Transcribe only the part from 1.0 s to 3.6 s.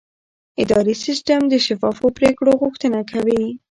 سیستم د شفافو پریکړو غوښتنه کوي.